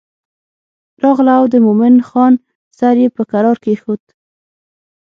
راغله 1.03 1.33
او 1.39 1.45
د 1.53 1.55
مومن 1.65 1.95
خان 2.09 2.33
سر 2.77 2.95
یې 3.03 3.07
په 3.15 3.21
کرار 3.31 3.57
کېښود. 3.63 4.01